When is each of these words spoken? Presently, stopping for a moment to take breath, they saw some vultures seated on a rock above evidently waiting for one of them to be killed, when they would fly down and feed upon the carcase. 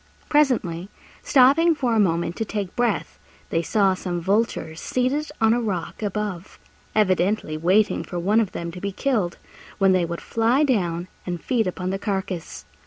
Presently, 0.29 0.89
stopping 1.21 1.75
for 1.75 1.93
a 1.93 1.99
moment 1.99 2.35
to 2.37 2.43
take 2.43 2.75
breath, 2.75 3.19
they 3.51 3.61
saw 3.61 3.93
some 3.93 4.19
vultures 4.19 4.81
seated 4.81 5.29
on 5.39 5.53
a 5.53 5.61
rock 5.61 6.01
above 6.01 6.57
evidently 6.95 7.55
waiting 7.55 8.03
for 8.03 8.17
one 8.17 8.39
of 8.39 8.51
them 8.51 8.71
to 8.71 8.81
be 8.81 8.91
killed, 8.91 9.37
when 9.77 9.91
they 9.91 10.05
would 10.05 10.19
fly 10.19 10.63
down 10.63 11.07
and 11.27 11.39
feed 11.39 11.67
upon 11.67 11.91
the 11.91 11.99
carcase. 11.99 12.65